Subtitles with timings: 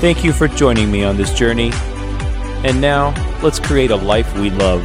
[0.00, 1.72] Thank you for joining me on this journey.
[2.64, 4.82] And now, let's create a life we love.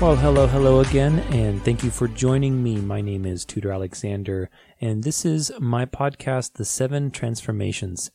[0.00, 2.76] Well, hello, hello again, and thank you for joining me.
[2.76, 4.48] My name is Tudor Alexander,
[4.80, 8.10] and this is my podcast, The Seven Transformations.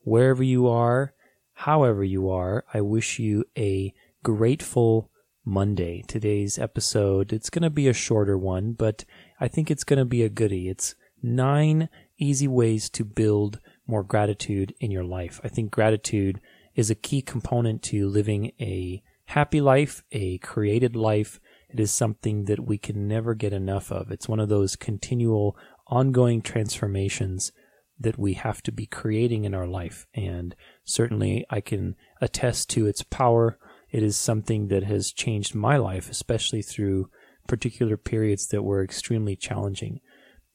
[0.00, 1.14] Wherever you are,
[1.52, 3.94] however you are, I wish you a
[4.24, 5.12] grateful
[5.44, 6.02] Monday.
[6.08, 9.04] Today's episode, it's going to be a shorter one, but
[9.38, 10.68] I think it's going to be a goodie.
[10.68, 15.40] It's nine easy ways to build more gratitude in your life.
[15.44, 16.40] I think gratitude
[16.74, 21.40] is a key component to living a happy life, a created life.
[21.68, 24.10] It is something that we can never get enough of.
[24.10, 25.56] It's one of those continual,
[25.88, 27.52] ongoing transformations
[27.98, 30.06] that we have to be creating in our life.
[30.14, 33.58] And certainly I can attest to its power.
[33.90, 37.08] It is something that has changed my life, especially through
[37.46, 40.00] particular periods that were extremely challenging.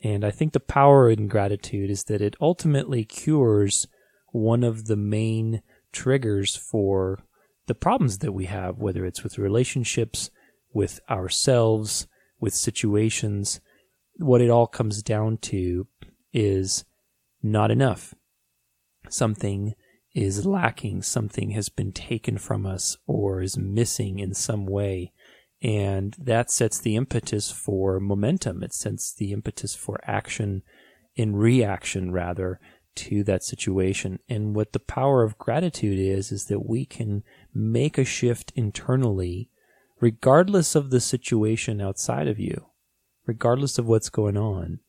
[0.02, 3.88] And I think the power in gratitude is that it ultimately cures
[4.32, 7.24] one of the main triggers for
[7.68, 10.30] the problems that we have, whether it's with relationships,
[10.74, 12.08] with ourselves,
[12.40, 13.60] with situations.
[14.18, 15.88] What it all comes down to
[16.34, 16.86] is
[17.42, 18.14] not enough.
[19.10, 19.74] Something
[20.14, 25.12] is lacking, something has been taken from us or is missing in some way.
[25.62, 28.64] And that sets the impetus for momentum.
[28.64, 30.64] It sets the impetus for action
[31.16, 32.60] in reaction rather
[32.96, 34.20] to that situation.
[34.30, 39.50] And what the power of gratitude is, is that we can make a shift internally,
[40.00, 42.68] regardless of the situation outside of you,
[43.26, 44.80] regardless of what's going on.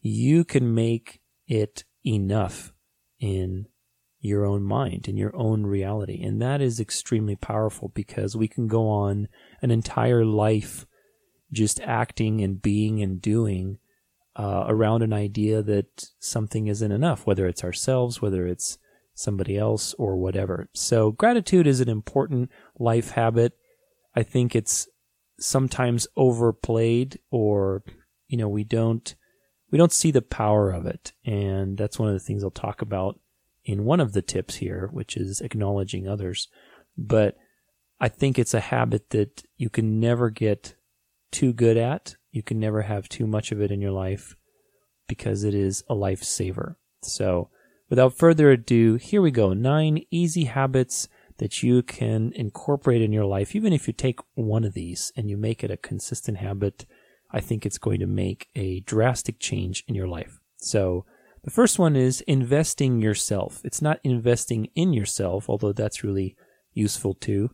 [0.00, 2.72] You can make it enough
[3.18, 3.66] in
[4.20, 6.22] your own mind, and your own reality.
[6.22, 9.28] And that is extremely powerful because we can go on
[9.62, 10.86] an entire life
[11.50, 13.78] just acting and being and doing
[14.36, 18.78] uh, around an idea that something isn't enough, whether it's ourselves, whether it's
[19.14, 20.68] somebody else, or whatever.
[20.74, 23.54] So, gratitude is an important life habit.
[24.14, 24.88] I think it's
[25.38, 27.82] sometimes overplayed, or
[28.28, 29.14] you know, we don't
[29.70, 32.82] we don't see the power of it, and that's one of the things I'll talk
[32.82, 33.18] about
[33.70, 36.48] in one of the tips here, which is acknowledging others.
[36.98, 37.36] But
[38.00, 40.74] I think it's a habit that you can never get
[41.30, 42.16] too good at.
[42.32, 44.34] You can never have too much of it in your life
[45.06, 46.76] because it is a lifesaver.
[47.02, 47.48] So,
[47.88, 49.52] without further ado, here we go.
[49.52, 51.08] Nine easy habits
[51.38, 53.54] that you can incorporate in your life.
[53.54, 56.86] Even if you take one of these and you make it a consistent habit,
[57.30, 60.40] I think it's going to make a drastic change in your life.
[60.56, 61.04] So,
[61.42, 63.60] the first one is investing yourself.
[63.64, 66.36] It's not investing in yourself, although that's really
[66.72, 67.50] useful too.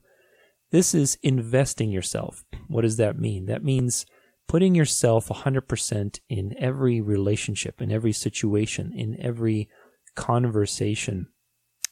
[0.71, 2.45] This is investing yourself.
[2.69, 3.47] What does that mean?
[3.47, 4.05] That means
[4.49, 9.69] putting yourself 100% in every relationship, in every situation, in every
[10.15, 11.29] conversation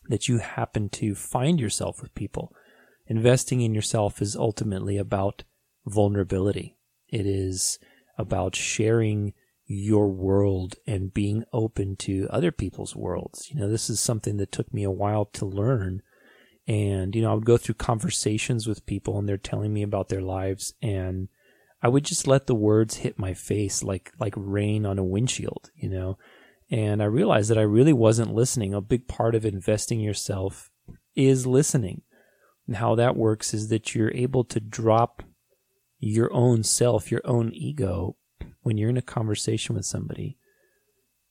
[0.08, 2.52] that you happen to find yourself with people.
[3.06, 5.44] Investing in yourself is ultimately about
[5.86, 6.76] vulnerability.
[7.08, 7.78] It is
[8.18, 9.34] about sharing
[9.66, 13.50] your world and being open to other people's worlds.
[13.50, 16.02] You know, this is something that took me a while to learn.
[16.66, 20.08] And, you know, I would go through conversations with people and they're telling me about
[20.08, 21.28] their lives and
[21.82, 25.70] I would just let the words hit my face like, like rain on a windshield,
[25.76, 26.16] you know?
[26.70, 28.72] And I realized that I really wasn't listening.
[28.72, 30.70] A big part of investing yourself
[31.14, 32.00] is listening.
[32.66, 35.22] And how that works is that you're able to drop
[35.98, 38.16] your own self, your own ego
[38.64, 40.36] when you're in a conversation with somebody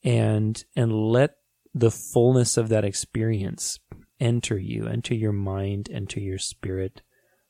[0.02, 1.36] and and let
[1.74, 3.80] the fullness of that experience
[4.20, 7.02] enter you, enter your mind, enter your spirit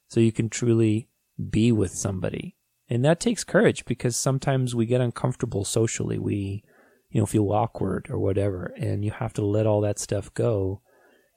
[0.08, 1.08] so you can truly
[1.50, 2.56] be with somebody.
[2.88, 6.18] And that takes courage because sometimes we get uncomfortable socially.
[6.18, 6.64] We,
[7.10, 10.80] you know, feel awkward or whatever, and you have to let all that stuff go.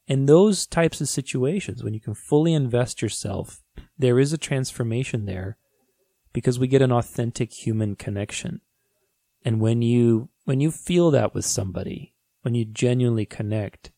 [0.07, 3.61] And those types of situations, when you can fully invest yourself,
[3.97, 5.57] there is a transformation there
[6.33, 8.61] because we get an authentic human connection.
[9.43, 13.91] And when you when you feel that with somebody, when you genuinely connect,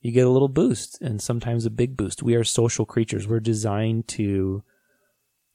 [0.00, 2.22] you get a little boost and sometimes a big boost.
[2.22, 3.26] We are social creatures.
[3.26, 4.62] We're designed to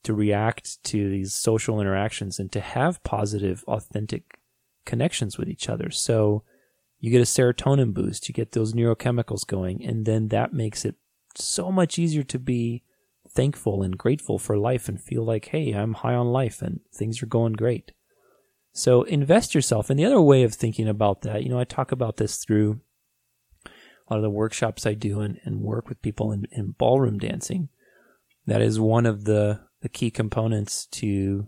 [0.03, 4.39] to react to these social interactions and to have positive, authentic
[4.85, 5.89] connections with each other.
[5.89, 6.43] So
[6.99, 10.95] you get a serotonin boost, you get those neurochemicals going, and then that makes it
[11.35, 12.83] so much easier to be
[13.33, 17.21] thankful and grateful for life and feel like, hey, I'm high on life and things
[17.21, 17.91] are going great.
[18.73, 19.89] So invest yourself.
[19.89, 22.81] And the other way of thinking about that, you know, I talk about this through
[23.65, 23.69] a
[24.13, 27.69] lot of the workshops I do and, and work with people in, in ballroom dancing.
[28.47, 31.47] That is one of the, the key components to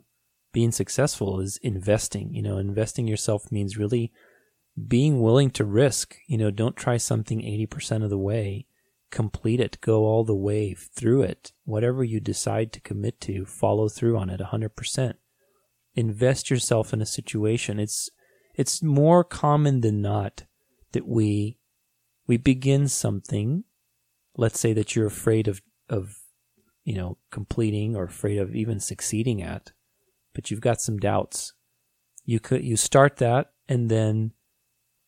[0.53, 2.33] being successful is investing.
[2.33, 4.13] You know, investing yourself means really
[4.87, 6.15] being willing to risk.
[6.27, 8.67] You know, don't try something 80% of the way.
[9.15, 9.79] Complete it.
[9.79, 11.53] Go all the way through it.
[11.63, 15.13] Whatever you decide to commit to, follow through on it 100%.
[15.95, 17.79] Invest yourself in a situation.
[17.79, 18.09] It's,
[18.55, 20.43] it's more common than not
[20.91, 21.59] that we,
[22.27, 23.63] we begin something.
[24.35, 26.17] Let's say that you're afraid of, of,
[26.83, 29.71] you know, completing or afraid of even succeeding at,
[30.33, 31.53] but you've got some doubts.
[32.25, 34.33] You could, you start that and then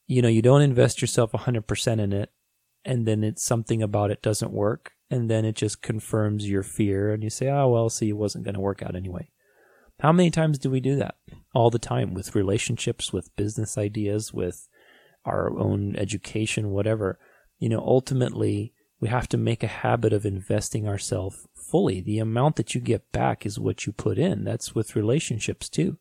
[0.09, 2.31] you know, you don't invest yourself 100% in it
[2.86, 7.14] and then it's something about it doesn't work and then it just confirms your fear
[7.14, 9.30] and you say, "Oh, well, see, it wasn't going to work out anyway."
[10.00, 11.16] How many times do we do that?
[11.56, 14.68] All the time with relationships, with business ideas, with
[15.26, 17.20] our own education, whatever.
[17.58, 22.02] You know, ultimately, we have to make a habit of investing ourselves fully.
[22.02, 24.44] The amount that you get back is what you put in.
[24.44, 25.98] That's with relationships too.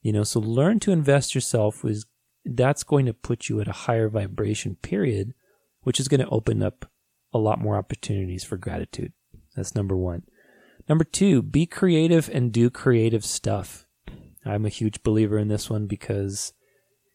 [0.00, 2.04] You know, so learn to invest yourself with
[2.44, 5.34] that's going to put you at a higher vibration period,
[5.82, 6.90] which is going to open up
[7.32, 9.12] a lot more opportunities for gratitude.
[9.54, 10.22] That's number one.
[10.88, 13.86] Number two, be creative and do creative stuff.
[14.44, 16.52] I'm a huge believer in this one because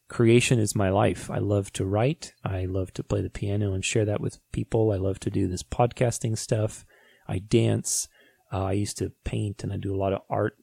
[0.08, 1.30] creation is my life.
[1.30, 2.34] I love to write.
[2.44, 4.92] I love to play the piano and share that with people.
[4.92, 6.84] I love to do this podcasting stuff.
[7.26, 8.08] I dance.
[8.52, 10.56] Uh, I used to paint and I do a lot of art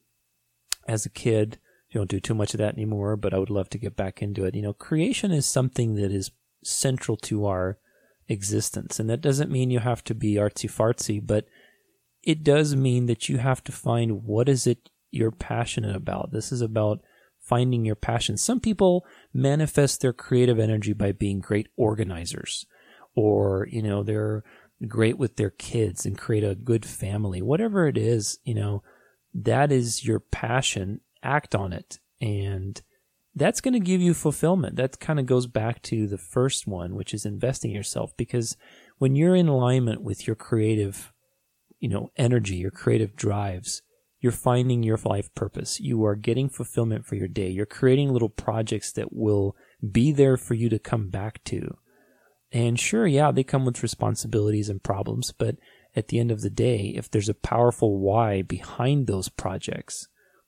[0.88, 1.58] as a kid
[1.92, 4.22] you don't do too much of that anymore, but I would love to get back
[4.22, 4.54] into it.
[4.54, 6.30] You know, creation is something that is
[6.64, 7.78] central to our
[8.32, 8.98] existence.
[8.98, 11.46] And that doesn't mean you have to be artsy fartsy, but
[12.22, 16.32] it does mean that you have to find what is it you're passionate about.
[16.32, 17.00] This is about
[17.40, 18.36] finding your passion.
[18.36, 22.66] Some people manifest their creative energy by being great organizers
[23.14, 24.42] or, you know, they're
[24.88, 27.42] great with their kids and create a good family.
[27.42, 28.82] Whatever it is, you know,
[29.34, 31.98] that is your passion act on it.
[32.20, 32.80] And
[33.34, 34.76] that's going to give you fulfillment.
[34.76, 38.12] That kind of goes back to the first one, which is investing yourself.
[38.16, 38.56] Because
[38.98, 41.12] when you're in alignment with your creative,
[41.78, 43.82] you know, energy, your creative drives,
[44.20, 45.80] you're finding your life purpose.
[45.80, 47.48] You are getting fulfillment for your day.
[47.48, 49.56] You're creating little projects that will
[49.90, 51.76] be there for you to come back to.
[52.52, 55.56] And sure, yeah, they come with responsibilities and problems, but
[55.96, 60.06] at the end of the day, if there's a powerful why behind those projects,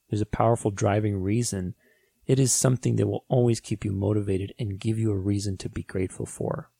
[0.08, 1.74] there's a powerful driving reason,
[2.26, 5.68] it is something that will always keep you motivated and give you a reason to
[5.68, 6.70] be grateful for.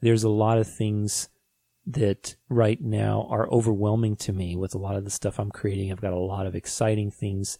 [0.00, 1.28] There's a lot of things
[1.86, 5.90] that right now are overwhelming to me with a lot of the stuff I'm creating.
[5.90, 7.58] I've got a lot of exciting things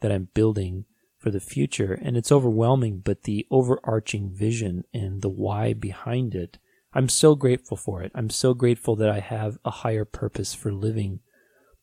[0.00, 0.84] that I'm building
[1.18, 6.58] for the future, and it's overwhelming, but the overarching vision and the why behind it,
[6.94, 8.10] I'm so grateful for it.
[8.14, 11.20] I'm so grateful that I have a higher purpose for living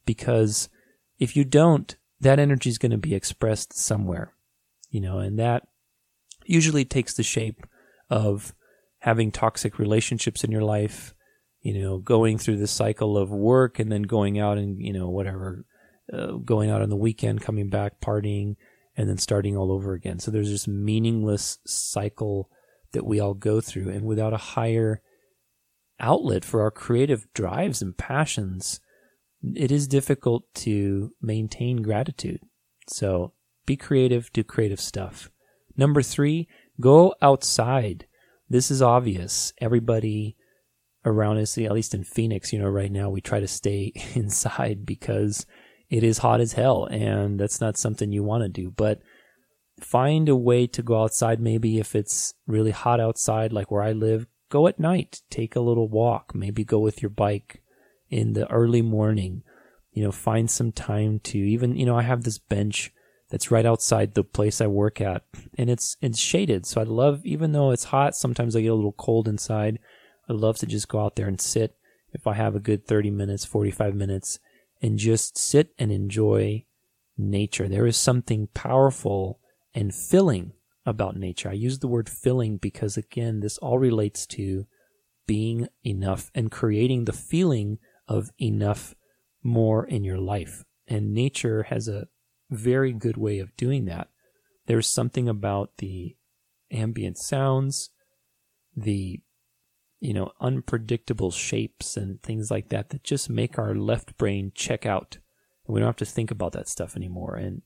[0.05, 0.69] because
[1.19, 4.33] if you don't, that energy is going to be expressed somewhere,
[4.89, 5.67] you know, and that
[6.45, 7.65] usually takes the shape
[8.09, 8.53] of
[8.99, 11.13] having toxic relationships in your life,
[11.61, 15.09] you know, going through the cycle of work and then going out and, you know,
[15.09, 15.65] whatever,
[16.11, 18.55] uh, going out on the weekend, coming back, partying,
[18.95, 20.19] and then starting all over again.
[20.19, 22.49] So there's this meaningless cycle
[22.93, 23.89] that we all go through.
[23.89, 25.01] And without a higher
[25.99, 28.79] outlet for our creative drives and passions,
[29.43, 32.39] it is difficult to maintain gratitude.
[32.87, 33.33] So
[33.67, 35.29] be creative, do creative stuff.
[35.75, 36.47] Number three,
[36.81, 38.07] go outside.
[38.49, 39.53] This is obvious.
[39.59, 40.35] Everybody
[41.05, 44.85] around us, at least in Phoenix, you know, right now we try to stay inside
[44.87, 45.45] because
[45.89, 48.71] it is hot as hell and that's not something you want to do.
[48.71, 49.01] But
[49.79, 51.39] find a way to go outside.
[51.39, 55.61] Maybe if it's really hot outside, like where I live, go at night, take a
[55.61, 57.61] little walk, maybe go with your bike
[58.09, 59.43] in the early morning.
[59.91, 62.91] You know, find some time to even, you know, I have this bench
[63.29, 65.23] that's right outside the place I work at
[65.57, 66.65] and it's it's shaded.
[66.65, 69.79] So I love even though it's hot, sometimes I get a little cold inside.
[70.29, 71.75] I love to just go out there and sit
[72.13, 74.39] if I have a good 30 minutes, 45 minutes
[74.81, 76.65] and just sit and enjoy
[77.17, 77.67] nature.
[77.67, 79.39] There is something powerful
[79.73, 80.53] and filling
[80.85, 81.49] about nature.
[81.49, 84.65] I use the word filling because again, this all relates to
[85.25, 88.95] being enough and creating the feeling of enough
[89.43, 90.63] more in your life.
[90.87, 92.07] And nature has a
[92.49, 94.09] very good way of doing that.
[94.67, 96.15] There's something about the
[96.71, 97.89] ambient sounds,
[98.75, 99.21] the
[99.99, 104.85] you know unpredictable shapes and things like that that just make our left brain check
[104.85, 105.17] out.
[105.65, 107.35] And we don't have to think about that stuff anymore.
[107.35, 107.61] And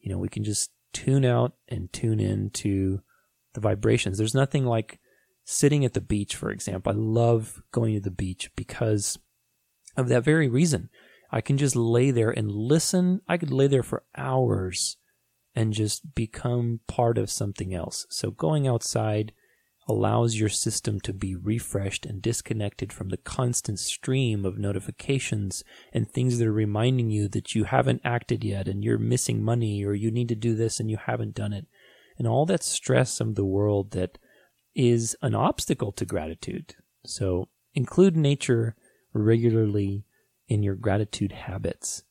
[0.00, 3.02] you know we can just tune out and tune in to
[3.54, 4.18] the vibrations.
[4.18, 4.98] There's nothing like
[5.44, 6.92] sitting at the beach for example.
[6.92, 9.18] I love going to the beach because
[9.96, 10.90] of that very reason
[11.30, 14.96] i can just lay there and listen i could lay there for hours
[15.54, 19.32] and just become part of something else so going outside
[19.88, 26.08] allows your system to be refreshed and disconnected from the constant stream of notifications and
[26.08, 29.94] things that are reminding you that you haven't acted yet and you're missing money or
[29.94, 31.66] you need to do this and you haven't done it.
[32.18, 34.18] And all that stress of the world that
[34.74, 36.74] is an obstacle to gratitude.
[37.06, 38.76] So include nature
[39.14, 40.04] regularly
[40.48, 42.02] in your gratitude habits.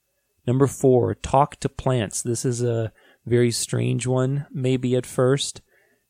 [0.46, 2.22] Number four, talk to plants.
[2.22, 2.94] This is a
[3.26, 5.62] very strange one, maybe at first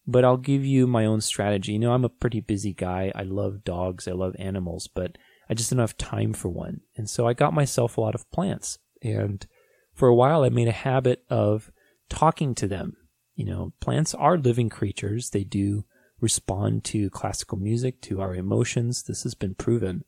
[0.08, 1.74] but I'll give you my own strategy.
[1.74, 3.12] You know, I'm a pretty busy guy.
[3.14, 5.18] I love dogs, I love animals, but
[5.50, 6.82] I just didn't have time for one.
[6.96, 8.80] And so I got myself a lot of plants.
[9.04, 9.46] And
[9.94, 11.72] for a while, I made a habit of
[12.10, 12.96] talking to them.
[13.36, 15.30] You know, plants are living creatures.
[15.30, 15.84] They do
[16.22, 19.04] respond to classical music, to our emotions.
[19.04, 20.06] This has been proven.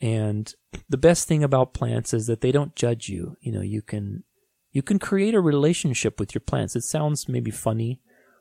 [0.00, 0.52] And
[0.88, 3.36] the best thing about plants is that they don't judge you.
[3.40, 4.24] You know, you can
[4.72, 6.76] you can create a relationship with your plants.
[6.76, 8.00] It sounds maybe funny,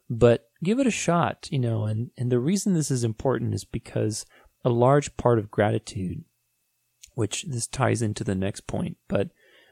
[0.10, 3.66] but give it a shot, you know, and, and the reason this is important is
[3.66, 4.26] because
[4.64, 6.24] a large part of gratitude,
[7.16, 9.30] which this ties into the next point, but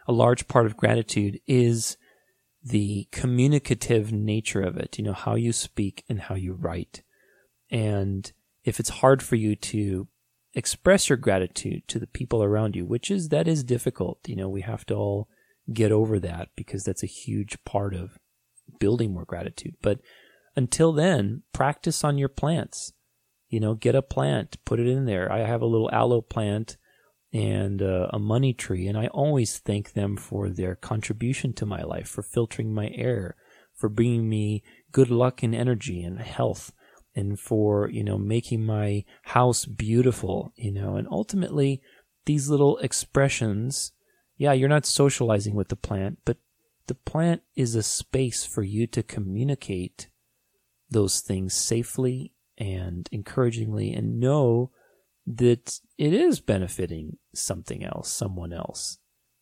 [0.08, 1.98] a large part of gratitude is
[2.64, 7.04] the communicative nature of it, you know, how you speak and how you write.
[7.70, 8.32] And
[8.64, 10.08] if it's hard for you to
[10.58, 14.20] express your gratitude to the people around you, which is, that is difficult.
[14.28, 15.30] You know, we have to all
[15.72, 18.18] get over that because that's a huge part of
[18.80, 19.76] building more gratitude.
[19.84, 20.00] But
[20.56, 22.92] until then, practice on your plants.
[23.50, 25.32] You know, get a plant, put it in there.
[25.32, 26.78] I have a little aloe plant
[27.32, 31.84] and uh, a money tree, and I always thank them for their contribution to my
[31.84, 33.36] life, for filtering my air,
[33.76, 36.72] for bringing me good luck and energy and health,
[37.18, 41.82] and for, you know, making my house beautiful, you know, and ultimately,
[42.26, 43.92] these little expressions,
[44.38, 46.38] yeah, you're not socializing with the plant, but
[46.86, 50.10] the plant is a space for you to communicate
[50.92, 54.70] those things safely and encouragingly and know
[55.26, 59.00] that it is benefiting something else, someone else.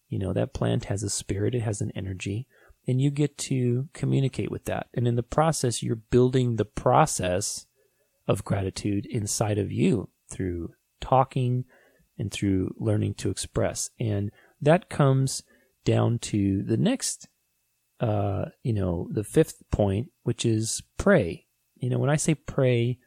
[0.08, 2.48] You know, that plant has a spirit, it has an energy,
[2.88, 4.88] and you get to communicate with that.
[4.94, 7.66] And in the process, you're building the process
[8.28, 10.70] of gratitude inside of you through
[11.02, 11.66] talking
[12.18, 13.90] and through learning to express.
[14.00, 15.44] And that comes
[15.84, 17.28] down to the next
[18.00, 21.46] uh, you know, the fifth point, which is pray.
[21.76, 23.00] You know, when I say pray,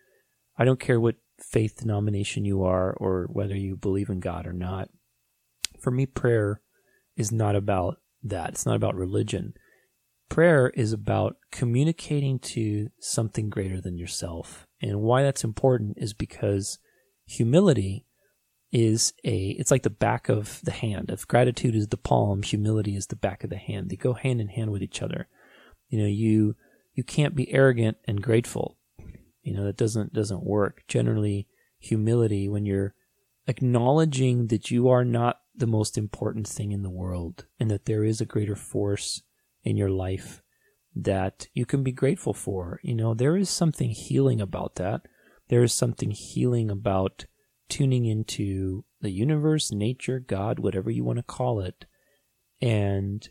[0.57, 4.53] I don't care what faith denomination you are or whether you believe in God or
[4.53, 4.89] not.
[5.79, 6.63] For me, prayer
[7.17, 8.51] is not about that.
[8.51, 9.55] It's not about religion.
[10.29, 14.67] Prayer is about communicating to something greater than yourself.
[14.81, 16.79] And why that's important is because
[17.27, 18.07] humility
[18.71, 21.11] is a it's like the back of the hand.
[21.11, 23.89] If gratitude is the palm, humility is the back of the hand.
[23.89, 25.29] They go hand in hand with each other.
[25.89, 26.57] You know, you
[26.95, 28.77] you can't be arrogant and grateful.
[29.43, 30.83] You know, that doesn't doesn't work.
[30.89, 32.95] Generally, humility when you're
[33.47, 38.05] acknowledging that you are not the most important thing in the world and that there
[38.05, 39.23] is a greater force
[39.63, 40.43] in your life
[40.95, 42.81] that you can be grateful for.
[42.83, 45.03] You know, there is something healing about that.
[45.49, 47.27] There is something healing about
[47.69, 51.85] tuning into the universe, nature, God, whatever you want to call it,
[52.61, 53.29] and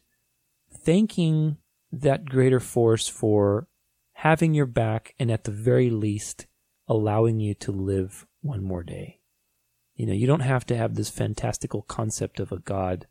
[0.71, 1.57] thanking
[1.91, 3.67] that greater force for
[4.13, 6.47] having your back and at the very least
[6.87, 9.19] allowing you to live one more day.
[9.95, 13.07] You know, you don't have to have this fantastical concept of a God.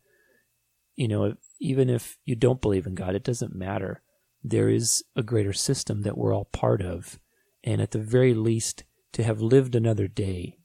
[0.97, 4.01] You know, even if you don't believe in God, it doesn't matter.
[4.43, 7.17] There is a greater system that we're all part of.
[7.63, 10.59] And at the very least, to have lived another day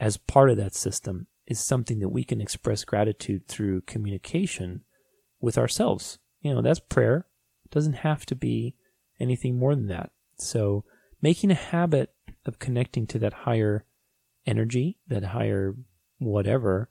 [0.00, 4.82] as part of that system is something that we can express gratitude through communication
[5.40, 6.18] with ourselves.
[6.40, 7.26] You know, that's prayer.
[7.64, 8.74] It doesn't have to be
[9.20, 10.10] anything more than that.
[10.38, 10.84] So
[11.20, 12.12] making a habit
[12.44, 13.84] of connecting to that higher
[14.46, 15.76] energy, that higher
[16.18, 16.90] whatever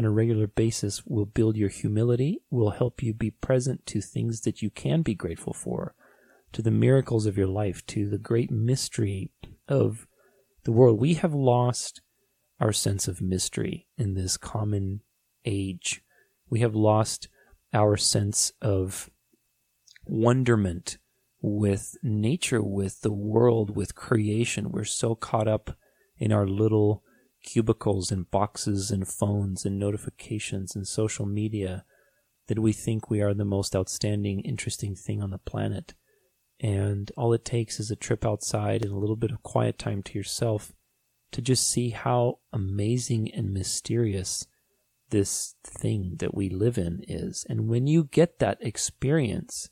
[0.00, 4.40] on a regular basis will build your humility, will help you be present to things
[4.40, 5.94] that you can be grateful for,
[6.52, 9.30] to the miracles of your life, to the great mystery
[9.68, 10.06] of
[10.64, 10.98] the world.
[10.98, 12.00] We have lost
[12.58, 15.02] our sense of mystery in this common
[15.44, 16.02] age.
[16.48, 17.28] We have lost
[17.74, 19.10] our sense of
[20.06, 20.96] wonderment
[21.42, 24.72] with nature, with the world, with creation.
[24.72, 25.76] We're so caught up
[26.16, 27.02] in our little
[27.42, 31.84] cubicles and boxes and phones and notifications and social media
[32.48, 35.94] that we think we are the most outstanding, interesting thing on the planet.
[36.60, 40.02] And all it takes is a trip outside and a little bit of quiet time
[40.04, 40.72] to yourself
[41.32, 44.46] to just see how amazing and mysterious
[45.10, 47.46] this thing that we live in is.
[47.48, 49.70] And when you get that experience,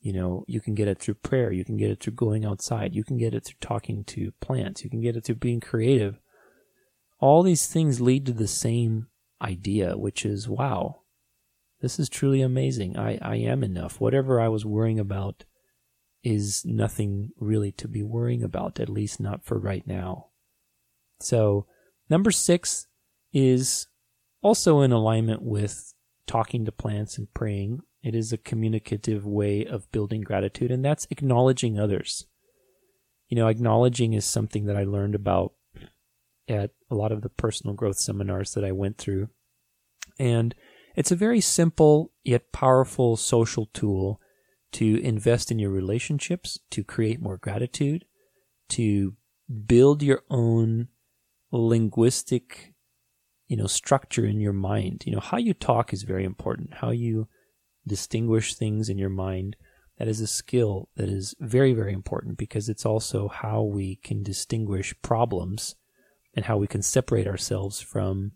[0.00, 2.94] you know, you can get it through prayer, you can get it through going outside,
[2.94, 6.20] you can get it through talking to plants, you can get it through being creative.
[7.22, 9.06] All these things lead to the same
[9.40, 11.02] idea, which is wow,
[11.80, 12.96] this is truly amazing.
[12.98, 14.00] I, I am enough.
[14.00, 15.44] Whatever I was worrying about
[16.24, 20.30] is nothing really to be worrying about, at least not for right now.
[21.20, 21.66] So,
[22.10, 22.88] number six
[23.32, 23.86] is
[24.42, 25.94] also in alignment with
[26.26, 27.82] talking to plants and praying.
[28.02, 32.26] It is a communicative way of building gratitude, and that's acknowledging others.
[33.28, 35.52] You know, acknowledging is something that I learned about
[36.48, 39.28] at a lot of the personal growth seminars that I went through.
[40.18, 40.54] And
[40.96, 44.20] it's a very simple yet powerful social tool
[44.72, 48.04] to invest in your relationships, to create more gratitude,
[48.70, 49.14] to
[49.66, 50.88] build your own
[51.50, 52.72] linguistic,
[53.46, 55.02] you know, structure in your mind.
[55.06, 56.74] You know, how you talk is very important.
[56.74, 57.28] How you
[57.86, 59.56] distinguish things in your mind.
[59.98, 64.22] That is a skill that is very, very important because it's also how we can
[64.22, 65.76] distinguish problems
[66.34, 68.32] and how we can separate ourselves from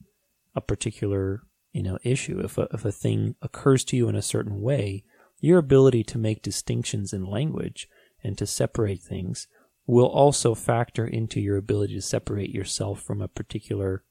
[0.54, 2.40] a particular, you know, issue.
[2.40, 5.04] If a, if a thing occurs to you in a certain way,
[5.40, 7.88] your ability to make distinctions in language
[8.22, 9.48] and to separate things
[9.86, 14.02] will also factor into your ability to separate yourself from a particular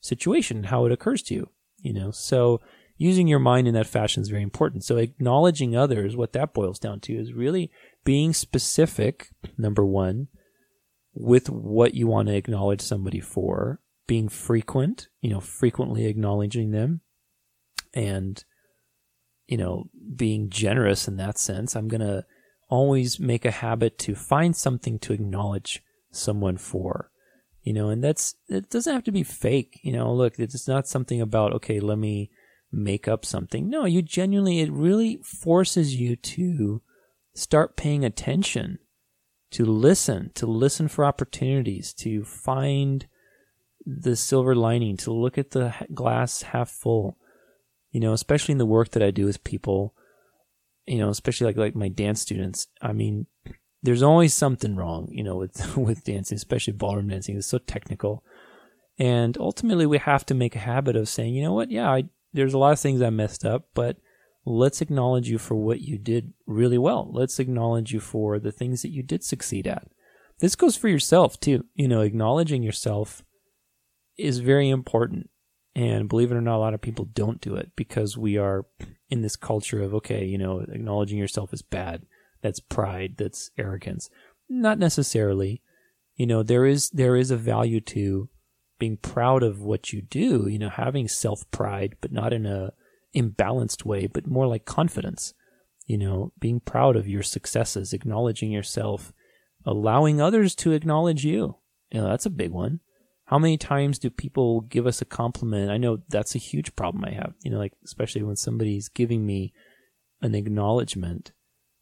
[0.00, 1.50] situation, how it occurs to you.
[1.80, 2.60] You know, so
[2.96, 4.84] using your mind in that fashion is very important.
[4.84, 7.70] So acknowledging others, what that boils down to is really
[8.04, 10.28] being specific, number one,
[11.18, 17.00] with what you want to acknowledge somebody for, being frequent, you know, frequently acknowledging them
[17.92, 18.44] and,
[19.46, 21.74] you know, being generous in that sense.
[21.74, 22.24] I'm going to
[22.68, 27.10] always make a habit to find something to acknowledge someone for
[27.62, 30.86] you know and that's it doesn't have to be fake you know look it's not
[30.86, 32.30] something about okay let me
[32.72, 36.80] make up something no you genuinely it really forces you to
[37.34, 38.78] start paying attention
[39.50, 43.06] to listen to listen for opportunities to find
[43.86, 47.16] the silver lining to look at the glass half full
[47.90, 49.94] you know especially in the work that i do with people
[50.88, 52.66] you know, especially like like my dance students.
[52.80, 53.26] I mean,
[53.82, 57.36] there's always something wrong, you know, with with dancing, especially ballroom dancing.
[57.36, 58.24] It's so technical,
[58.98, 62.04] and ultimately we have to make a habit of saying, you know what, yeah, I,
[62.32, 63.98] there's a lot of things I messed up, but
[64.44, 67.10] let's acknowledge you for what you did really well.
[67.12, 69.88] Let's acknowledge you for the things that you did succeed at.
[70.40, 71.64] This goes for yourself too.
[71.74, 73.22] You know, acknowledging yourself
[74.16, 75.30] is very important.
[75.74, 78.66] And believe it or not, a lot of people don't do it because we are
[79.10, 82.04] in this culture of, okay, you know, acknowledging yourself is bad.
[82.42, 83.14] That's pride.
[83.16, 84.10] That's arrogance.
[84.48, 85.62] Not necessarily.
[86.16, 88.28] You know, there is, there is a value to
[88.78, 92.72] being proud of what you do, you know, having self pride, but not in a
[93.18, 95.34] imbalanced way, but more like confidence.
[95.86, 99.12] You know, being proud of your successes, acknowledging yourself,
[99.64, 101.56] allowing others to acknowledge you.
[101.90, 102.80] You know, that's a big one.
[103.24, 105.70] How many times do people give us a compliment?
[105.70, 107.34] I know that's a huge problem I have.
[107.42, 109.52] You know, like especially when somebody's giving me
[110.20, 111.32] an acknowledgement,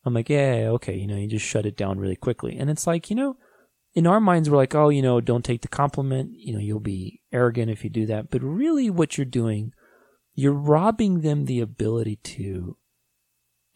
[0.04, 2.56] I'm like, yeah, okay, you know, you just shut it down really quickly.
[2.56, 3.36] And it's like, you know,
[3.94, 6.30] in our minds, we're like, oh, you know, don't take the compliment.
[6.32, 8.30] You know, you'll be arrogant if you do that.
[8.30, 9.72] But really, what you're doing,
[10.36, 12.76] you're robbing them the ability to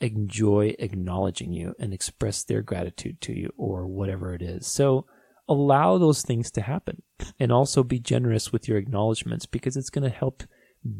[0.00, 4.66] enjoy acknowledging you and express their gratitude to you or whatever it is.
[4.66, 5.06] So,
[5.48, 7.02] allow those things to happen
[7.40, 10.44] and also be generous with your acknowledgments because it's going to help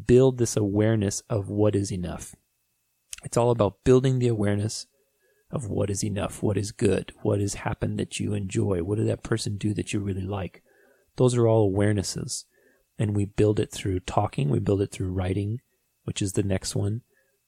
[0.05, 2.35] build this awareness of what is enough.
[3.23, 4.87] It's all about building the awareness
[5.51, 9.07] of what is enough, what is good, what has happened that you enjoy, what did
[9.07, 10.63] that person do that you really like.
[11.17, 12.45] Those are all awarenesses.
[13.01, 15.59] And we build it through talking, we build it through writing,
[16.03, 17.01] which is the next one,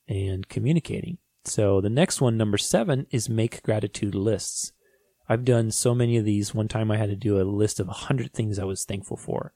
[0.08, 1.20] and communicating.
[1.46, 4.72] So the next one, number seven, is make gratitude lists.
[5.30, 6.56] I've done so many of these.
[6.56, 9.54] One time I had to do a list of 100 things I was thankful for.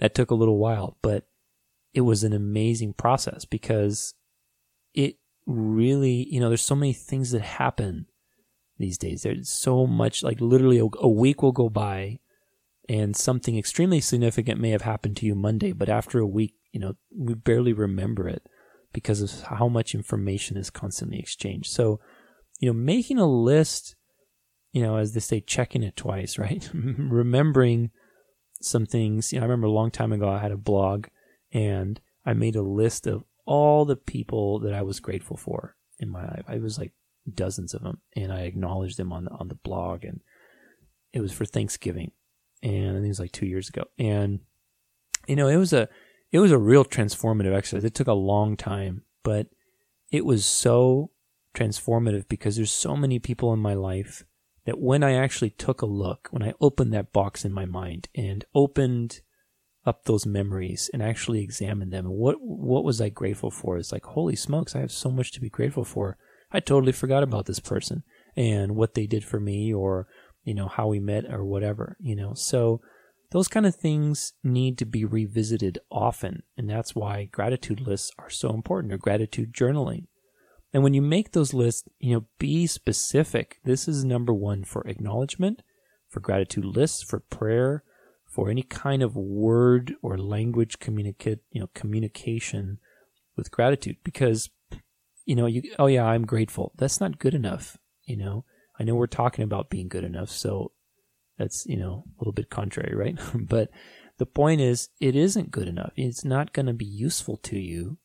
[0.00, 1.28] That took a little while, but
[1.94, 4.14] it was an amazing process because
[4.94, 5.14] it
[5.46, 8.06] really, you know, there's so many things that happen
[8.78, 9.22] these days.
[9.22, 12.18] There's so much, like literally a, a week will go by
[12.90, 16.80] and something extremely significant may have happened to you Monday, but after a week, you
[16.80, 18.42] know, we barely remember it
[18.92, 21.70] because of how much information is constantly exchanged.
[21.70, 22.00] So,
[22.58, 23.94] you know, making a list
[24.72, 26.68] you know, as they say, checking it twice, right?
[26.74, 27.90] Remembering
[28.60, 29.32] some things.
[29.32, 31.06] You know, I remember a long time ago I had a blog
[31.52, 36.08] and I made a list of all the people that I was grateful for in
[36.08, 36.44] my life.
[36.46, 36.92] I was like
[37.32, 40.20] dozens of them, and I acknowledged them on the on the blog, and
[41.12, 42.12] it was for Thanksgiving,
[42.62, 44.40] and I think it was like two years ago, and
[45.26, 45.88] you know, it was a
[46.32, 47.84] it was a real transformative exercise.
[47.84, 49.48] It took a long time, but
[50.10, 51.10] it was so
[51.54, 54.24] transformative because there's so many people in my life
[54.66, 58.08] that when I actually took a look, when I opened that box in my mind
[58.14, 59.20] and opened
[59.86, 63.78] up those memories and actually examined them what what was I grateful for?
[63.78, 66.18] It's like holy smokes, I have so much to be grateful for.
[66.52, 68.02] I totally forgot about this person
[68.36, 70.06] and what they did for me or
[70.50, 72.34] you know how we met or whatever, you know.
[72.34, 72.80] So
[73.30, 78.28] those kind of things need to be revisited often, and that's why gratitude lists are
[78.30, 80.06] so important or gratitude journaling.
[80.72, 83.60] And when you make those lists, you know, be specific.
[83.64, 85.62] This is number one for acknowledgement,
[86.08, 87.84] for gratitude lists, for prayer,
[88.26, 92.78] for any kind of word or language communicate, you know, communication
[93.36, 93.98] with gratitude.
[94.02, 94.50] Because,
[95.24, 96.72] you know, you, oh yeah, I'm grateful.
[96.76, 97.76] That's not good enough.
[98.04, 98.44] You know,
[98.80, 100.30] I know we're talking about being good enough.
[100.30, 100.72] So
[101.36, 103.18] that's, you know, a little bit contrary, right?
[103.34, 103.68] but
[104.16, 105.92] the point is, it isn't good enough.
[105.96, 107.98] It's not going to be useful to you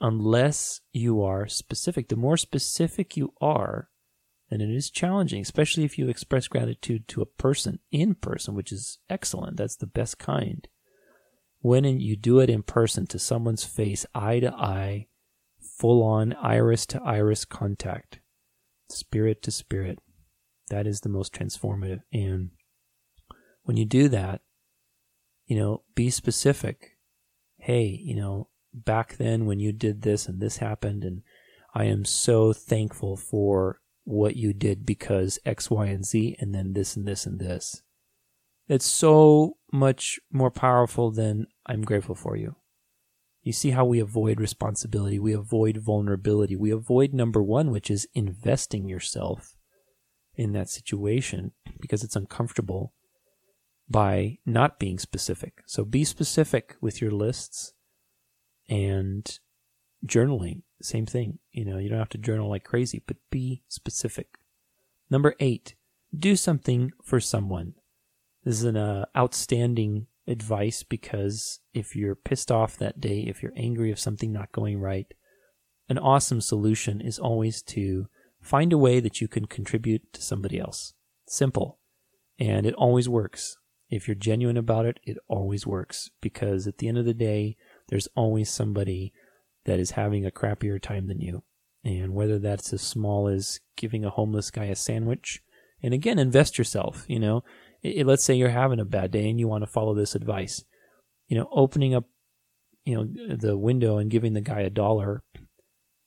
[0.00, 2.08] unless you are specific.
[2.08, 3.90] The more specific you are,
[4.48, 8.72] then it is challenging, especially if you express gratitude to a person in person, which
[8.72, 9.58] is excellent.
[9.58, 10.66] That's the best kind.
[11.60, 15.08] When you do it in person to someone's face, eye to eye,
[15.60, 18.20] full on iris to iris contact,
[18.92, 19.98] spirit to spirit,
[20.68, 22.00] that is the most transformative.
[22.12, 22.50] And
[23.62, 24.42] when you do that,
[25.46, 26.96] you know, be specific.
[27.58, 31.22] Hey, you know, back then when you did this and this happened and
[31.74, 36.72] I am so thankful for what you did because X, Y, and Z, and then
[36.72, 37.82] this and this and this.
[38.68, 42.56] It's so much more powerful than I'm grateful for you.
[43.42, 48.06] You see how we avoid responsibility, we avoid vulnerability, we avoid number one, which is
[48.14, 49.56] investing yourself
[50.34, 52.94] in that situation because it's uncomfortable
[53.88, 55.62] by not being specific.
[55.66, 57.72] So be specific with your lists
[58.68, 59.38] and
[60.06, 61.38] journaling, same thing.
[61.50, 64.38] You know, you don't have to journal like crazy, but be specific.
[65.10, 65.74] Number eight,
[66.16, 67.74] do something for someone.
[68.44, 73.52] This is an uh, outstanding advice because if you're pissed off that day, if you're
[73.56, 75.06] angry of something not going right,
[75.88, 78.06] an awesome solution is always to
[78.40, 80.94] find a way that you can contribute to somebody else.
[81.26, 81.78] Simple.
[82.38, 83.56] And it always works.
[83.88, 87.56] If you're genuine about it, it always works because at the end of the day,
[87.88, 89.12] there's always somebody
[89.64, 91.42] that is having a crappier time than you.
[91.84, 95.42] And whether that's as small as giving a homeless guy a sandwich,
[95.82, 97.42] and again, invest yourself, you know.
[97.82, 100.64] It, let's say you're having a bad day and you want to follow this advice.
[101.28, 102.04] You know, opening up,
[102.84, 105.22] you know, the window and giving the guy a dollar.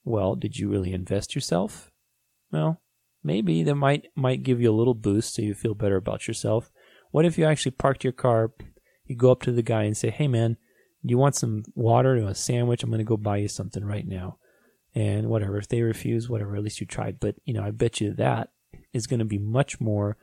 [0.03, 1.91] Well, did you really invest yourself?
[2.51, 2.81] Well,
[3.23, 6.69] maybe that might might give you a little boost so you feel better about yourself.
[7.11, 8.51] What if you actually parked your car,
[9.05, 10.57] you go up to the guy and say, "Hey man,
[11.09, 12.83] you want some water or a sandwich?
[12.83, 14.37] I'm going to go buy you something right now.
[14.93, 17.19] And whatever, if they refuse, whatever, at least you tried.
[17.19, 18.49] But, you know, I bet you that
[18.93, 20.17] is going to be much more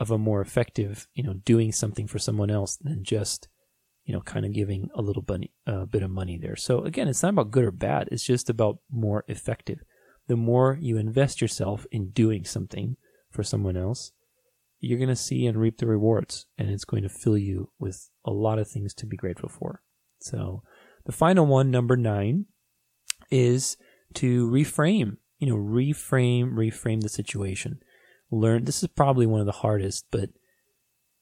[0.00, 3.48] of a more effective, you know, doing something for someone else than just,
[4.04, 6.56] you know, kind of giving a little bit, uh, bit of money there.
[6.56, 8.08] So again, it's not about good or bad.
[8.10, 9.80] It's just about more effective.
[10.26, 12.96] The more you invest yourself in doing something
[13.30, 14.12] for someone else,
[14.80, 18.08] you're going to see and reap the rewards and it's going to fill you with
[18.24, 19.82] a lot of things to be grateful for.
[20.22, 20.62] So
[21.04, 22.46] the final one, number nine,
[23.30, 23.76] is
[24.14, 27.80] to reframe, you know, reframe, reframe the situation.
[28.30, 30.30] Learn, this is probably one of the hardest, but,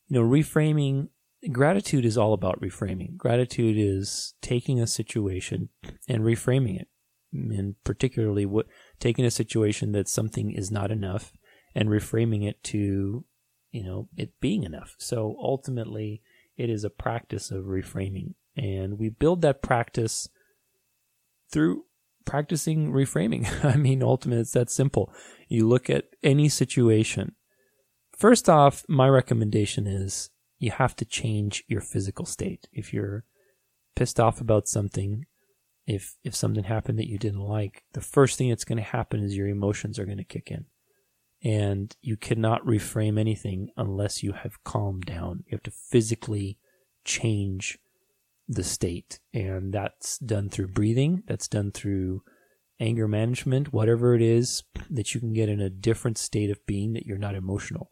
[0.08, 1.08] you know, reframing,
[1.52, 3.16] gratitude is all about reframing.
[3.16, 5.70] Gratitude is taking a situation
[6.08, 6.88] and reframing it.
[7.32, 8.66] And particularly what,
[8.98, 11.32] taking a situation that something is not enough
[11.74, 13.24] and reframing it to,
[13.70, 14.96] you know, it being enough.
[14.98, 16.22] So ultimately,
[16.56, 20.28] it is a practice of reframing and we build that practice
[21.50, 21.84] through
[22.28, 23.48] practicing reframing.
[23.64, 25.12] I mean, ultimately, it's that simple.
[25.48, 27.34] You look at any situation.
[28.16, 32.68] First off, my recommendation is you have to change your physical state.
[32.72, 33.24] If you're
[33.96, 35.24] pissed off about something,
[35.86, 39.22] if if something happened that you didn't like, the first thing that's going to happen
[39.22, 40.66] is your emotions are going to kick in.
[41.42, 45.44] And you cannot reframe anything unless you have calmed down.
[45.46, 46.58] You have to physically
[47.04, 47.78] change
[48.48, 49.20] the state.
[49.32, 52.22] And that's done through breathing, that's done through
[52.80, 56.92] anger management, whatever it is that you can get in a different state of being
[56.94, 57.90] that you're not emotional.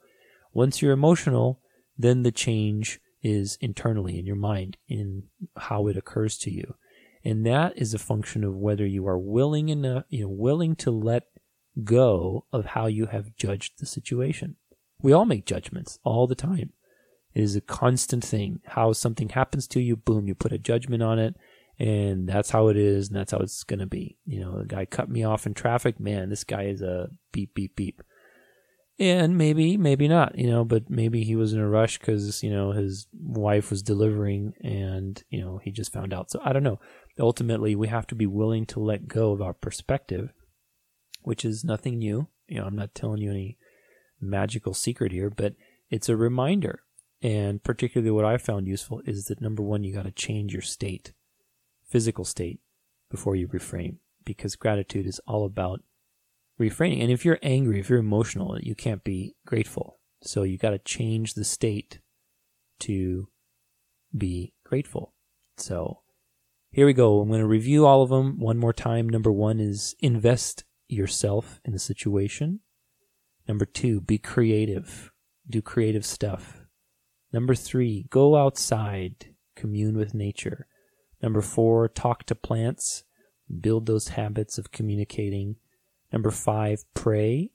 [0.53, 1.61] Once you're emotional,
[1.99, 5.25] then the change is internally in your mind, in
[5.57, 6.75] how it occurs to you.
[7.25, 10.91] And that is a function of whether you are willing enough, you know, willing to
[10.93, 11.25] let
[11.83, 14.57] go of how you have judged the situation.
[15.03, 16.73] We all make judgments all the time.
[17.37, 18.61] It is a constant thing.
[18.65, 21.37] How something happens to you, boom, you put a judgment on it,
[21.79, 24.17] and that's how it is, and that's how it's going to be.
[24.25, 26.01] You know, the guy cut me off in traffic.
[26.01, 28.03] Man, this guy is a beep, beep, beep.
[28.99, 32.49] And maybe, maybe not, you know, but maybe he was in a rush because, you
[32.49, 36.31] know, his wife was delivering and, you know, he just found out.
[36.31, 36.81] So I don't know.
[37.21, 40.33] Ultimately, we have to be willing to let go of our perspective,
[41.21, 42.29] which is nothing new.
[42.49, 43.59] You know, I'm not telling you any
[44.23, 45.53] magical secret here, but
[45.91, 46.81] it's a reminder.
[47.27, 50.63] And particularly what I found useful is that number one, you got to change your
[50.63, 51.13] state,
[51.85, 52.61] physical state,
[53.11, 55.83] before you reframe, because gratitude is all about
[56.61, 57.03] reframing.
[57.03, 59.99] And if you're angry, if you're emotional, you can't be grateful.
[60.23, 61.99] So you got to change the state
[62.81, 63.27] to
[64.17, 65.13] be grateful.
[65.57, 66.03] So
[66.71, 67.21] here we go.
[67.21, 69.09] I'm going to review all of them one more time.
[69.09, 72.61] Number one is invest yourself in the situation.
[73.49, 75.11] Number two, be creative.
[75.51, 76.66] Do creative stuff.
[77.37, 80.67] Number three, go outside, commune with nature.
[81.23, 83.05] Number four, talk to plants,
[83.61, 85.57] build those habits of communicating.
[86.11, 87.51] Number five, pray.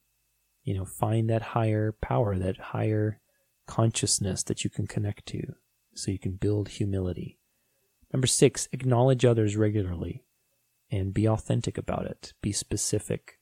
[0.63, 3.21] You know, find that higher power, that higher
[3.65, 5.55] consciousness that you can connect to
[5.95, 7.39] so you can build humility.
[8.13, 10.25] Number six, acknowledge others regularly
[10.91, 12.33] and be authentic about it.
[12.43, 13.39] Be specific.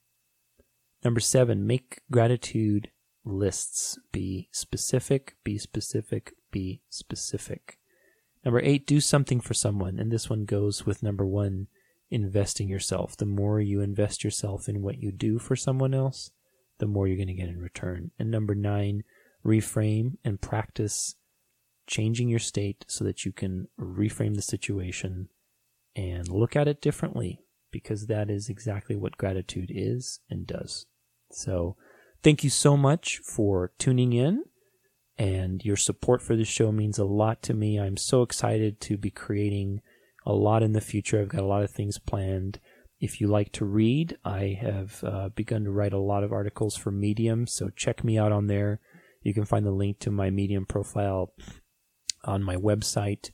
[1.03, 2.91] Number seven, make gratitude
[3.23, 3.97] lists.
[4.11, 7.79] Be specific, be specific, be specific.
[8.43, 9.99] Number eight, do something for someone.
[9.99, 11.67] And this one goes with number one,
[12.09, 13.17] investing yourself.
[13.17, 16.31] The more you invest yourself in what you do for someone else,
[16.79, 18.11] the more you're going to get in return.
[18.17, 19.03] And number nine,
[19.45, 21.15] reframe and practice
[21.87, 25.27] changing your state so that you can reframe the situation
[25.95, 30.85] and look at it differently because that is exactly what gratitude is and does.
[31.31, 31.75] So,
[32.23, 34.43] thank you so much for tuning in,
[35.17, 37.79] and your support for the show means a lot to me.
[37.79, 39.81] I'm so excited to be creating
[40.25, 41.21] a lot in the future.
[41.21, 42.59] I've got a lot of things planned.
[42.99, 46.75] If you like to read, I have uh, begun to write a lot of articles
[46.75, 48.79] for Medium, so check me out on there.
[49.21, 51.33] You can find the link to my Medium profile
[52.25, 53.31] on my website.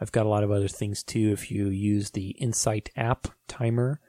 [0.00, 1.30] I've got a lot of other things too.
[1.32, 4.00] If you use the Insight app timer,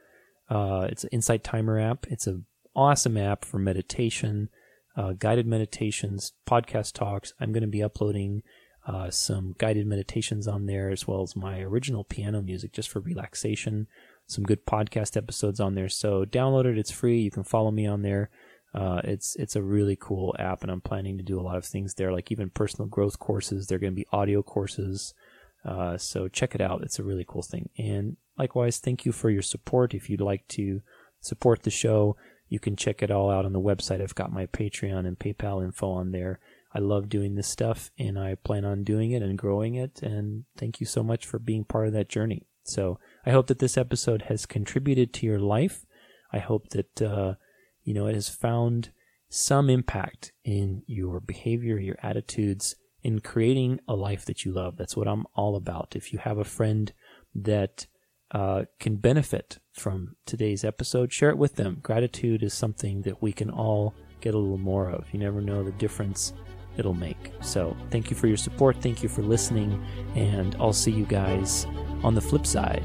[0.50, 2.06] uh, it's an Insight timer app.
[2.10, 4.50] It's an awesome app for meditation,
[4.96, 7.34] uh, guided meditations, podcast talks.
[7.40, 8.44] I'm going to be uploading
[8.86, 13.00] uh, some guided meditations on there as well as my original piano music just for
[13.00, 13.88] relaxation.
[14.28, 15.90] Some good podcast episodes on there.
[15.90, 16.78] So download it.
[16.78, 17.20] It's free.
[17.20, 18.30] You can follow me on there.
[18.74, 21.66] Uh, it's it's a really cool app, and I'm planning to do a lot of
[21.66, 23.68] things there, like even personal growth courses.
[23.68, 25.14] They're going to be audio courses.
[25.64, 26.82] Uh, so check it out.
[26.84, 27.70] It's a really cool thing.
[27.78, 29.94] And likewise, thank you for your support.
[29.94, 30.82] If you'd like to
[31.22, 32.18] support the show,
[32.49, 34.01] you can check it all out on the website.
[34.01, 36.39] I've got my Patreon and PayPal info on there.
[36.73, 40.01] I love doing this stuff and I plan on doing it and growing it.
[40.01, 42.47] And thank you so much for being part of that journey.
[42.63, 45.86] So I hope that this episode has contributed to your life.
[46.32, 47.36] I hope that, uh,
[47.84, 48.89] you know, it has found
[49.29, 54.77] some impact in your behavior, your attitudes, in creating a life that you love.
[54.77, 55.95] That's what I'm all about.
[55.95, 56.91] If you have a friend
[57.36, 57.88] that
[58.34, 61.80] uh, can benefit from today's episode, share it with them.
[61.82, 65.06] Gratitude is something that we can all get a little more of.
[65.12, 66.34] You never know the difference
[66.76, 67.32] it'll make.
[67.41, 68.82] So, thank you for your support.
[68.82, 69.86] Thank you for listening.
[70.15, 71.67] And I'll see you guys
[72.04, 72.84] on the flip side.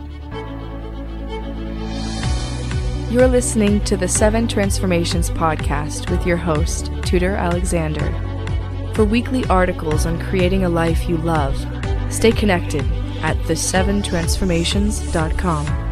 [3.11, 8.13] You're listening to the Seven Transformations podcast with your host, Tudor Alexander.
[8.93, 11.57] For weekly articles on creating a life you love,
[12.13, 12.85] stay connected
[13.23, 15.88] at the7transformations.com.